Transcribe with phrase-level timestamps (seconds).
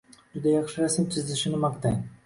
[0.37, 2.05] juda yaxshi rasm chizishini maqtang.